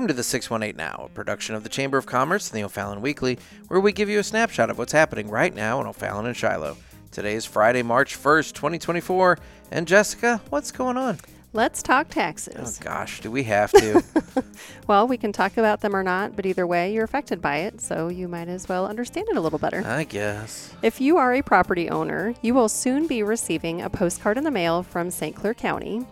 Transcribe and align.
Welcome 0.00 0.14
to 0.14 0.14
the 0.14 0.24
618 0.24 0.78
Now, 0.78 1.02
a 1.04 1.08
production 1.10 1.54
of 1.54 1.62
the 1.62 1.68
Chamber 1.68 1.98
of 1.98 2.06
Commerce 2.06 2.48
and 2.48 2.56
the 2.58 2.64
O'Fallon 2.64 3.02
Weekly, 3.02 3.38
where 3.68 3.80
we 3.80 3.92
give 3.92 4.08
you 4.08 4.18
a 4.18 4.22
snapshot 4.22 4.70
of 4.70 4.78
what's 4.78 4.92
happening 4.92 5.28
right 5.28 5.54
now 5.54 5.78
in 5.78 5.86
O'Fallon 5.86 6.24
and 6.24 6.34
Shiloh. 6.34 6.78
Today 7.10 7.34
is 7.34 7.44
Friday, 7.44 7.82
March 7.82 8.16
1st, 8.18 8.54
2024. 8.54 9.36
And 9.70 9.86
Jessica, 9.86 10.40
what's 10.48 10.70
going 10.70 10.96
on? 10.96 11.18
Let's 11.52 11.82
talk 11.82 12.08
taxes. 12.08 12.54
Oh 12.54 12.60
taxes. 12.60 12.78
gosh, 12.78 13.20
do 13.20 13.30
we 13.30 13.42
have 13.42 13.72
to? 13.72 14.02
Well, 14.86 15.06
we 15.06 15.16
can 15.16 15.32
talk 15.32 15.56
about 15.56 15.82
them 15.82 15.94
or 15.94 16.02
not, 16.02 16.34
but 16.34 16.46
either 16.46 16.66
way, 16.66 16.92
you're 16.92 17.04
affected 17.04 17.40
by 17.40 17.58
it, 17.58 17.80
so 17.80 18.08
you 18.08 18.26
might 18.26 18.48
as 18.48 18.68
well 18.68 18.86
understand 18.86 19.28
it 19.30 19.36
a 19.36 19.40
little 19.40 19.58
better. 19.58 19.84
I 19.86 20.04
guess. 20.04 20.74
If 20.82 21.00
you 21.00 21.16
are 21.18 21.34
a 21.34 21.42
property 21.42 21.88
owner, 21.88 22.34
you 22.42 22.54
will 22.54 22.68
soon 22.68 23.06
be 23.06 23.22
receiving 23.22 23.82
a 23.82 23.90
postcard 23.90 24.36
in 24.36 24.44
the 24.44 24.50
mail 24.50 24.82
from 24.82 25.10
St. 25.10 25.36
Clair 25.36 25.54
County. 25.54 26.06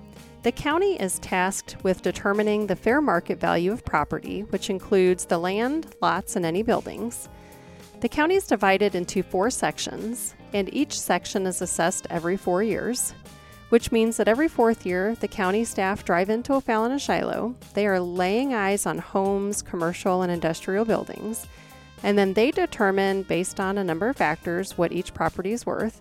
The 0.45 0.53
county 0.53 0.95
is 1.01 1.19
tasked 1.19 1.77
with 1.83 2.03
determining 2.03 2.67
the 2.67 2.77
fair 2.77 3.01
market 3.01 3.41
value 3.41 3.73
of 3.73 3.85
property, 3.85 4.43
which 4.43 4.71
includes 4.71 5.25
the 5.25 5.39
land, 5.39 5.97
lots, 6.01 6.37
and 6.37 6.47
any 6.47 6.63
buildings. 6.63 7.29
The 8.01 8.09
county 8.09 8.37
is 8.37 8.47
divided 8.47 8.95
into 8.95 9.25
four 9.25 9.51
sections, 9.51 10.37
and 10.53 10.73
each 10.73 10.99
section 10.99 11.45
is 11.45 11.61
assessed 11.61 12.07
every 12.09 12.37
four 12.37 12.63
years, 12.63 13.15
which 13.71 13.91
means 13.91 14.17
that 14.17 14.29
every 14.29 14.47
fourth 14.47 14.87
year, 14.87 15.17
the 15.17 15.27
county 15.27 15.65
staff 15.65 16.05
drive 16.05 16.31
into 16.31 16.55
O'Fallon 16.55 16.93
and 16.93 17.03
Shiloh. 17.03 17.57
They 17.75 17.89
are 17.89 17.99
laying 17.99 18.55
eyes 18.55 18.87
on 18.87 18.99
homes, 18.99 19.61
commercial, 19.61 20.23
and 20.23 20.31
industrial 20.31 20.85
buildings, 20.85 21.49
and 22.05 22.17
then 22.17 22.35
they 22.35 22.53
determine, 22.53 23.25
based 23.25 23.59
on 23.59 23.77
a 23.77 23.85
number 23.85 24.09
of 24.09 24.17
factors, 24.17 24.79
what 24.79 24.93
each 24.93 25.13
property 25.13 25.51
is 25.51 25.67
worth. 25.67 26.01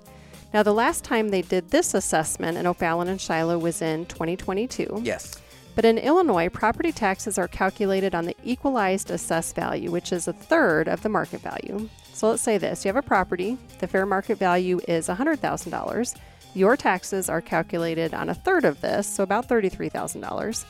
Now, 0.57 0.63
the 0.63 0.73
last 0.73 1.03
time 1.03 1.29
they 1.29 1.43
did 1.43 1.69
this 1.69 1.93
assessment 1.93 2.57
in 2.57 2.65
O'Fallon 2.65 3.09
and 3.09 3.21
Shiloh 3.21 3.59
was 3.59 3.79
in 3.83 4.07
2022. 4.07 5.01
Yes. 5.03 5.39
But 5.75 5.85
in 5.85 5.99
Illinois, 5.99 6.49
property 6.49 6.91
taxes 6.91 7.37
are 7.37 7.47
calculated 7.47 8.15
on 8.15 8.25
the 8.25 8.35
equalized 8.43 9.11
assessed 9.11 9.55
value, 9.55 9.91
which 9.91 10.11
is 10.11 10.27
a 10.27 10.33
third 10.33 10.87
of 10.87 11.03
the 11.03 11.09
market 11.09 11.41
value. 11.41 11.87
So 12.11 12.31
let's 12.31 12.41
say 12.41 12.57
this 12.57 12.83
you 12.83 12.89
have 12.89 12.95
a 12.95 13.03
property, 13.03 13.55
the 13.77 13.87
fair 13.87 14.07
market 14.07 14.39
value 14.39 14.79
is 14.87 15.09
$100,000. 15.09 16.17
Your 16.55 16.75
taxes 16.75 17.29
are 17.29 17.39
calculated 17.39 18.15
on 18.15 18.29
a 18.29 18.33
third 18.33 18.65
of 18.65 18.81
this, 18.81 19.05
so 19.05 19.21
about 19.21 19.47
$33,000. 19.47 20.65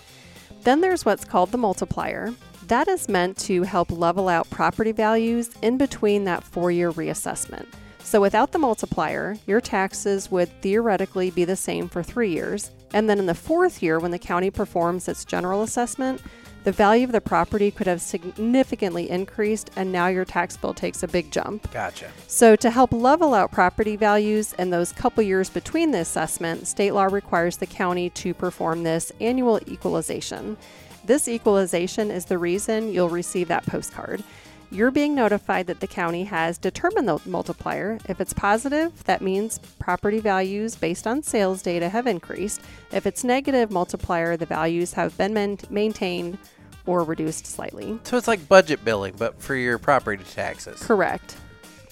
Then 0.64 0.82
there's 0.82 1.06
what's 1.06 1.24
called 1.24 1.54
the 1.54 1.58
multiplier. 1.58 2.34
That 2.68 2.90
is 2.90 3.08
meant 3.08 3.38
to 3.38 3.64
help 3.64 3.90
level 3.90 4.28
out 4.28 4.50
property 4.50 4.92
values 4.92 5.50
in 5.62 5.78
between 5.78 6.26
that 6.26 6.44
four 6.44 6.72
year 6.72 6.92
reassessment. 6.92 7.68
So 8.08 8.22
without 8.22 8.54
the 8.54 8.58
multiplier, 8.58 9.36
your 9.46 9.60
taxes 9.60 10.32
would 10.32 10.48
theoretically 10.62 11.30
be 11.30 11.44
the 11.44 11.58
same 11.58 11.90
for 11.90 12.02
three 12.02 12.32
years. 12.32 12.72
And 12.94 13.10
then 13.10 13.20
in 13.20 13.26
the 13.26 13.36
fourth 13.36 13.84
year, 13.84 14.00
when 14.00 14.12
the 14.12 14.18
county 14.18 14.50
performs 14.50 15.10
its 15.10 15.26
general 15.26 15.62
assessment, 15.62 16.22
the 16.64 16.72
value 16.72 17.04
of 17.04 17.12
the 17.12 17.20
property 17.20 17.70
could 17.70 17.86
have 17.86 18.00
significantly 18.00 19.10
increased, 19.10 19.72
and 19.76 19.92
now 19.92 20.08
your 20.08 20.24
tax 20.24 20.56
bill 20.56 20.74
takes 20.74 21.04
a 21.04 21.08
big 21.10 21.34
jump. 21.34 21.70
Gotcha. 21.74 22.10
So, 22.28 22.56
to 22.56 22.70
help 22.70 22.94
level 22.94 23.34
out 23.34 23.52
property 23.52 23.98
values 23.98 24.54
in 24.54 24.70
those 24.70 24.94
couple 24.94 25.22
years 25.22 25.50
between 25.50 25.92
the 25.92 26.00
assessment, 26.00 26.66
state 26.66 26.94
law 26.94 27.08
requires 27.08 27.58
the 27.58 27.68
county 27.68 28.10
to 28.12 28.34
perform 28.34 28.84
this 28.84 29.12
annual 29.20 29.60
equalization. 29.68 30.56
This 31.04 31.28
equalization 31.28 32.10
is 32.10 32.24
the 32.24 32.38
reason 32.38 32.94
you'll 32.94 33.10
receive 33.10 33.50
that 33.50 33.66
postcard. 33.66 34.24
You're 34.70 34.92
being 34.92 35.16
notified 35.16 35.68
that 35.68 35.80
the 35.80 35.88
county 35.88 36.26
has 36.26 36.58
determined 36.58 37.08
the 37.08 37.22
multiplier. 37.26 38.00
If 38.10 38.20
it's 38.20 38.34
positive, 38.34 39.02
that 39.06 39.22
means 39.22 39.60
property 39.80 40.20
values 40.20 40.76
based 40.76 41.08
on 41.08 41.24
sales 41.24 41.62
data 41.62 41.88
have 41.88 42.06
increased. 42.06 42.62
If 42.92 43.06
it's 43.06 43.24
negative 43.24 43.72
multiplier, 43.72 44.36
the 44.36 44.46
values 44.46 44.92
have 44.94 45.18
been 45.18 45.34
man- 45.34 45.60
maintained 45.70 46.38
or 46.86 47.04
reduced 47.04 47.46
slightly. 47.46 47.98
So 48.04 48.18
it's 48.18 48.28
like 48.28 48.48
budget 48.50 48.84
billing, 48.84 49.16
but 49.18 49.42
for 49.42 49.56
your 49.56 49.78
property 49.78 50.26
taxes. 50.26 50.82
Correct. 50.84 51.38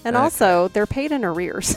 And 0.05 0.15
Okay. 0.15 0.23
also, 0.23 0.67
they're 0.69 0.85
paid 0.85 1.11
in 1.11 1.25
arrears. 1.25 1.75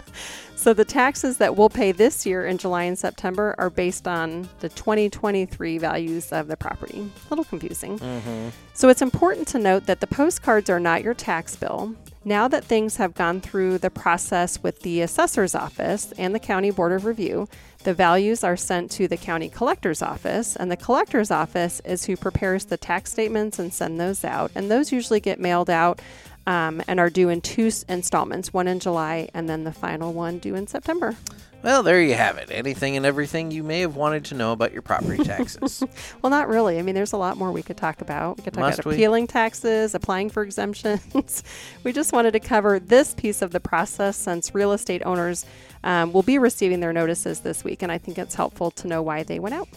so 0.56 0.72
the 0.74 0.84
taxes 0.84 1.36
that 1.36 1.54
we'll 1.54 1.68
pay 1.68 1.92
this 1.92 2.24
year 2.26 2.46
in 2.46 2.58
July 2.58 2.84
and 2.84 2.98
September 2.98 3.54
are 3.58 3.70
based 3.70 4.08
on 4.08 4.48
the 4.60 4.70
2023 4.70 5.78
values 5.78 6.32
of 6.32 6.48
the 6.48 6.56
property. 6.56 7.10
A 7.26 7.30
little 7.30 7.44
confusing. 7.44 7.98
Mm-hmm. 7.98 8.48
So 8.72 8.88
it's 8.88 9.02
important 9.02 9.46
to 9.48 9.58
note 9.58 9.86
that 9.86 10.00
the 10.00 10.06
postcards 10.06 10.70
are 10.70 10.80
not 10.80 11.02
your 11.04 11.14
tax 11.14 11.54
bill. 11.56 11.94
Now 12.24 12.48
that 12.48 12.64
things 12.64 12.96
have 12.96 13.14
gone 13.14 13.40
through 13.40 13.78
the 13.78 13.90
process 13.90 14.62
with 14.62 14.80
the 14.80 15.00
assessor's 15.02 15.54
office 15.54 16.12
and 16.18 16.34
the 16.34 16.38
county 16.40 16.70
board 16.70 16.92
of 16.92 17.04
review, 17.04 17.48
the 17.84 17.94
values 17.94 18.42
are 18.44 18.56
sent 18.56 18.90
to 18.92 19.06
the 19.08 19.16
county 19.16 19.48
collector's 19.48 20.02
office, 20.02 20.56
and 20.56 20.70
the 20.70 20.76
collector's 20.76 21.30
office 21.30 21.80
is 21.84 22.04
who 22.04 22.16
prepares 22.16 22.66
the 22.66 22.76
tax 22.76 23.12
statements 23.12 23.58
and 23.58 23.72
send 23.72 24.00
those 24.00 24.24
out. 24.24 24.50
And 24.54 24.70
those 24.70 24.90
usually 24.92 25.20
get 25.20 25.38
mailed 25.38 25.70
out 25.70 26.02
um, 26.48 26.82
and 26.88 26.98
are 26.98 27.10
due 27.10 27.28
in 27.28 27.42
two 27.42 27.70
installments, 27.88 28.52
one 28.54 28.66
in 28.66 28.80
July 28.80 29.28
and 29.34 29.48
then 29.48 29.64
the 29.64 29.72
final 29.72 30.14
one 30.14 30.38
due 30.38 30.54
in 30.54 30.66
September. 30.66 31.14
Well, 31.62 31.82
there 31.82 32.00
you 32.00 32.14
have 32.14 32.38
it. 32.38 32.50
Anything 32.50 32.96
and 32.96 33.04
everything 33.04 33.50
you 33.50 33.62
may 33.64 33.80
have 33.80 33.96
wanted 33.96 34.24
to 34.26 34.34
know 34.34 34.52
about 34.52 34.72
your 34.72 34.80
property 34.80 35.22
taxes. 35.24 35.82
Well, 36.22 36.30
not 36.30 36.48
really. 36.48 36.78
I 36.78 36.82
mean, 36.82 36.94
there's 36.94 37.12
a 37.12 37.16
lot 37.18 37.36
more 37.36 37.52
we 37.52 37.62
could 37.62 37.76
talk 37.76 38.00
about. 38.00 38.38
We 38.38 38.44
could 38.44 38.54
talk 38.54 38.62
Must 38.62 38.78
about 38.78 38.88
we? 38.88 38.94
appealing 38.94 39.26
taxes, 39.26 39.94
applying 39.94 40.30
for 40.30 40.42
exemptions. 40.42 41.42
we 41.84 41.92
just 41.92 42.12
wanted 42.12 42.30
to 42.32 42.40
cover 42.40 42.78
this 42.78 43.12
piece 43.12 43.42
of 43.42 43.50
the 43.50 43.60
process 43.60 44.16
since 44.16 44.54
real 44.54 44.72
estate 44.72 45.02
owners 45.04 45.44
um, 45.84 46.12
will 46.12 46.22
be 46.22 46.38
receiving 46.38 46.80
their 46.80 46.92
notices 46.94 47.40
this 47.40 47.62
week, 47.62 47.82
and 47.82 47.92
I 47.92 47.98
think 47.98 48.18
it's 48.18 48.36
helpful 48.36 48.70
to 48.70 48.86
know 48.86 49.02
why 49.02 49.22
they 49.24 49.38
went 49.40 49.54
out. 49.54 49.68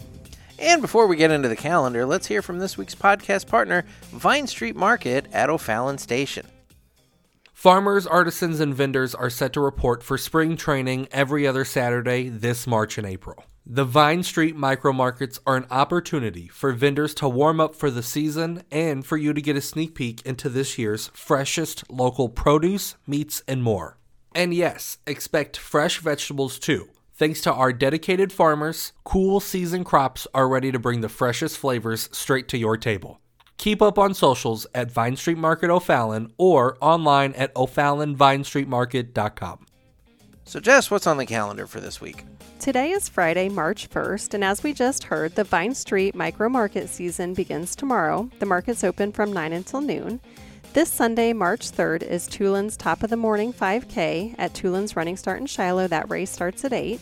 and 0.58 0.80
before 0.80 1.06
we 1.08 1.16
get 1.16 1.32
into 1.32 1.48
the 1.48 1.56
calendar, 1.56 2.06
let's 2.06 2.28
hear 2.28 2.40
from 2.42 2.60
this 2.60 2.78
week's 2.78 2.94
podcast 2.94 3.48
partner, 3.48 3.84
Vine 4.12 4.46
Street 4.46 4.76
Market 4.76 5.26
at 5.32 5.50
O'Fallon 5.50 5.98
Station. 5.98 6.46
Farmers, 7.62 8.08
artisans, 8.08 8.58
and 8.58 8.74
vendors 8.74 9.14
are 9.14 9.30
set 9.30 9.52
to 9.52 9.60
report 9.60 10.02
for 10.02 10.18
spring 10.18 10.56
training 10.56 11.06
every 11.12 11.46
other 11.46 11.64
Saturday 11.64 12.28
this 12.28 12.66
March 12.66 12.98
and 12.98 13.06
April. 13.06 13.44
The 13.64 13.84
Vine 13.84 14.24
Street 14.24 14.56
micro 14.56 14.92
markets 14.92 15.38
are 15.46 15.58
an 15.58 15.66
opportunity 15.70 16.48
for 16.48 16.72
vendors 16.72 17.14
to 17.14 17.28
warm 17.28 17.60
up 17.60 17.76
for 17.76 17.88
the 17.88 18.02
season 18.02 18.64
and 18.72 19.06
for 19.06 19.16
you 19.16 19.32
to 19.32 19.40
get 19.40 19.54
a 19.54 19.60
sneak 19.60 19.94
peek 19.94 20.22
into 20.22 20.48
this 20.48 20.76
year's 20.76 21.12
freshest 21.14 21.88
local 21.88 22.28
produce, 22.28 22.96
meats, 23.06 23.44
and 23.46 23.62
more. 23.62 23.96
And 24.34 24.52
yes, 24.52 24.98
expect 25.06 25.56
fresh 25.56 25.98
vegetables 26.00 26.58
too. 26.58 26.88
Thanks 27.14 27.40
to 27.42 27.52
our 27.52 27.72
dedicated 27.72 28.32
farmers, 28.32 28.92
cool 29.04 29.38
season 29.38 29.84
crops 29.84 30.26
are 30.34 30.48
ready 30.48 30.72
to 30.72 30.80
bring 30.80 31.00
the 31.00 31.08
freshest 31.08 31.58
flavors 31.58 32.08
straight 32.10 32.48
to 32.48 32.58
your 32.58 32.76
table. 32.76 33.20
Keep 33.58 33.82
up 33.82 33.98
on 33.98 34.14
socials 34.14 34.66
at 34.74 34.90
Vine 34.90 35.16
Street 35.16 35.38
Market 35.38 35.70
O'Fallon 35.70 36.32
or 36.36 36.76
online 36.80 37.32
at 37.34 37.54
o'fallonvinestreetmarket.com. 37.54 39.66
So, 40.44 40.60
Jess, 40.60 40.90
what's 40.90 41.06
on 41.06 41.18
the 41.18 41.26
calendar 41.26 41.66
for 41.66 41.80
this 41.80 42.00
week? 42.00 42.24
Today 42.58 42.90
is 42.90 43.08
Friday, 43.08 43.48
March 43.48 43.90
1st, 43.90 44.34
and 44.34 44.44
as 44.44 44.62
we 44.62 44.72
just 44.72 45.04
heard, 45.04 45.34
the 45.34 45.44
Vine 45.44 45.74
Street 45.74 46.14
micro 46.14 46.48
market 46.48 46.88
season 46.88 47.34
begins 47.34 47.74
tomorrow. 47.74 48.30
The 48.38 48.46
market's 48.46 48.84
open 48.84 49.12
from 49.12 49.32
9 49.32 49.52
until 49.52 49.80
noon. 49.80 50.20
This 50.72 50.90
Sunday, 50.90 51.32
March 51.32 51.70
3rd, 51.70 52.02
is 52.02 52.26
Toolen's 52.26 52.76
Top 52.76 53.02
of 53.02 53.10
the 53.10 53.16
Morning 53.16 53.52
5K 53.52 54.36
at 54.38 54.54
Toolen's 54.54 54.96
Running 54.96 55.16
Start 55.16 55.40
in 55.40 55.46
Shiloh. 55.46 55.88
That 55.88 56.08
race 56.08 56.30
starts 56.30 56.64
at 56.64 56.72
8. 56.72 57.00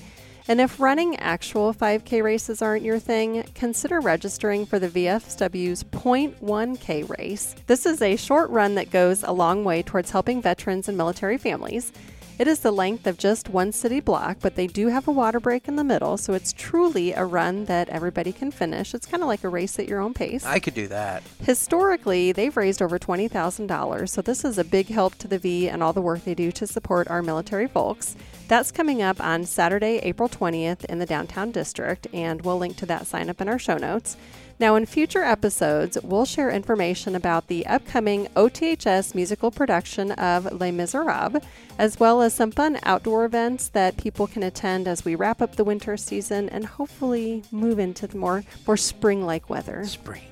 And 0.49 0.61
if 0.61 0.81
running 0.81 1.17
actual 1.17 1.73
5K 1.73 2.23
races 2.23 2.63
aren't 2.63 2.83
your 2.83 2.99
thing, 2.99 3.45
consider 3.55 4.01
registering 4.01 4.67
for 4.67 4.79
the 4.79 4.89
VFW's 4.89 5.85
0.1K 5.85 7.09
race. 7.19 7.55
This 7.67 7.87
is 7.87 8.03
a 8.03 8.17
short 8.17 8.51
run 8.51 8.75
that 8.75 8.91
goes 8.91 9.23
a 9.23 9.33
long 9.33 9.65
way 9.65 9.83
towards 9.83 10.11
helping 10.11 10.43
veterans 10.43 10.89
and 10.89 10.97
military 10.97 11.39
families. 11.39 11.93
It 12.41 12.49
is 12.49 12.61
the 12.61 12.73
length 12.73 13.07
of 13.07 13.19
just 13.19 13.51
one 13.51 13.71
city 13.71 14.01
block, 14.01 14.39
but 14.41 14.55
they 14.55 14.67
do 14.67 14.87
have 14.87 15.07
a 15.07 15.13
water 15.13 15.39
break 15.39 15.69
in 15.69 15.77
the 15.77 15.85
middle, 15.85 16.17
so 16.17 16.33
it's 16.33 16.55
truly 16.55 17.13
a 17.13 17.23
run 17.23 17.67
that 17.67 17.91
everybody 17.91 18.33
can 18.33 18.51
finish. 18.51 18.95
It's 18.95 19.05
kind 19.05 19.23
of 19.23 19.29
like 19.29 19.45
a 19.45 19.51
race 19.51 19.79
at 19.79 19.87
your 19.87 20.01
own 20.01 20.15
pace. 20.15 20.47
I 20.47 20.59
could 20.59 20.73
do 20.73 20.89
that. 20.89 21.23
Historically, 21.43 22.33
they've 22.33 22.57
raised 22.57 22.81
over 22.81 22.99
$20,000, 22.99 24.09
so 24.09 24.23
this 24.23 24.43
is 24.43 24.57
a 24.57 24.65
big 24.65 24.87
help 24.87 25.17
to 25.17 25.29
the 25.29 25.39
V 25.39 25.69
and 25.69 25.83
all 25.83 25.93
the 25.93 26.01
work 26.01 26.25
they 26.25 26.35
do 26.35 26.51
to 26.53 26.67
support 26.67 27.09
our 27.09 27.23
military 27.23 27.69
folks. 27.69 28.17
That's 28.51 28.73
coming 28.73 29.01
up 29.01 29.21
on 29.21 29.45
Saturday, 29.45 29.99
April 30.03 30.29
20th 30.29 30.85
in 30.87 30.99
the 30.99 31.07
downtown 31.07 31.53
district, 31.53 32.09
and 32.13 32.43
we'll 32.43 32.59
link 32.59 32.77
to 32.79 32.87
that 32.87 33.07
sign 33.07 33.31
up 33.31 33.41
in 33.41 33.49
our 33.49 33.61
show 33.61 33.77
notes. 33.77 34.17
Now, 34.59 34.75
in 34.75 34.87
future 34.87 35.23
episodes, 35.23 35.97
we'll 36.03 36.25
share 36.25 36.51
information 36.51 37.15
about 37.15 37.47
the 37.47 37.65
upcoming 37.67 38.27
OTHS 38.35 39.15
musical 39.15 39.53
production 39.53 40.11
of 40.11 40.61
Les 40.61 40.73
Miserables, 40.73 41.45
as 41.79 42.01
well 42.01 42.23
as 42.23 42.35
some 42.35 42.51
fun 42.51 42.81
outdoor 42.83 43.25
events 43.25 43.69
that 43.69 43.97
people 43.97 44.27
can 44.27 44.43
attend 44.43 44.89
as 44.89 45.05
we 45.05 45.15
wrap 45.15 45.41
up 45.41 45.55
the 45.55 45.63
winter 45.63 45.97
season 45.97 46.49
and 46.49 46.67
hopefully 46.67 47.45
move 47.53 47.79
into 47.79 48.09
the 48.09 48.19
more, 48.19 48.43
more 48.67 48.77
spring 48.77 49.25
like 49.25 49.49
weather. 49.49 49.85
Spring. 49.85 50.23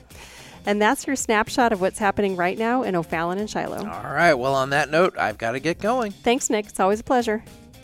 And 0.66 0.82
that's 0.82 1.06
your 1.06 1.14
snapshot 1.14 1.72
of 1.72 1.80
what's 1.80 2.00
happening 2.00 2.34
right 2.34 2.58
now 2.58 2.82
in 2.82 2.96
O'Fallon 2.96 3.38
and 3.38 3.48
Shiloh. 3.48 3.88
All 3.88 4.12
right. 4.12 4.34
Well, 4.34 4.56
on 4.56 4.70
that 4.70 4.90
note, 4.90 5.16
I've 5.16 5.38
got 5.38 5.52
to 5.52 5.60
get 5.60 5.78
going. 5.78 6.10
Thanks, 6.10 6.50
Nick. 6.50 6.66
It's 6.66 6.80
always 6.80 6.98
a 6.98 7.04
pleasure. 7.04 7.44